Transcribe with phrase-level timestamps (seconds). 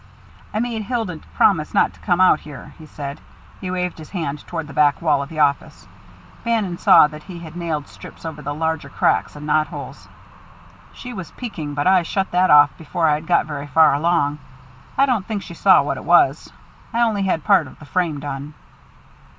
[0.51, 3.21] "I made Hilda promise not to come out here," he said.
[3.59, 5.87] He waved his hand toward the back wall of the office.
[6.43, 10.07] Bannon saw that he had nailed strips over the larger cracks and knot holes.
[10.91, 14.39] "She was peeking, but I shut that off before I'd got very far along.
[14.97, 16.51] I don't think she saw what it was.
[16.91, 18.55] I only had part of the frame done."